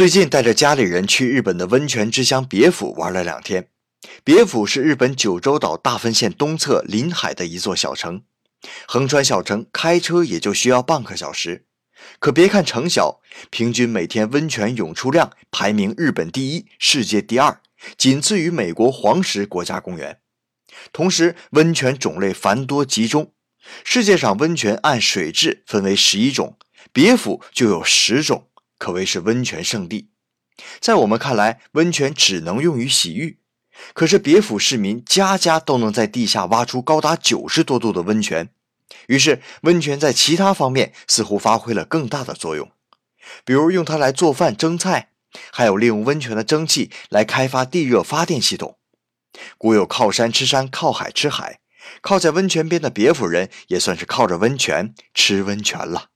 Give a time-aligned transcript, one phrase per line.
[0.00, 3.68] 最近带着家里人去日本的温泉之乡别府玩了两天。
[4.24, 8.22] 别府是日本九州岛大分县东侧临海的一座小城，
[8.86, 11.66] 横穿小城开车也就需要半个小时。
[12.18, 17.60] 可别看城小，平均每天温泉涌出量排名日本第一，世界第二，
[17.98, 20.20] 仅次于美国黄石国家公园。
[20.94, 23.34] 同时，温泉种类繁多集中，
[23.84, 26.56] 世界上温泉按水质分为十一种，
[26.90, 28.46] 别府就有十种，
[28.80, 30.08] 可谓是温泉圣地。
[30.80, 33.38] 在我们看来，温泉只能用于洗浴，
[33.92, 38.48] 可是别府市民家家都能在地下挖出高达九十多度的温泉。
[39.06, 42.72] 于是，温泉在其他方面似乎发挥了更大的作用，
[43.44, 45.10] 比如用它来做饭蒸菜，
[45.52, 48.78] 还有利用温泉的蒸汽来开发地热发电系统。
[49.58, 51.60] 古有靠山吃山，靠海吃海，
[52.00, 56.06] 靠在温泉边的别府人也算是靠着温泉吃温泉了。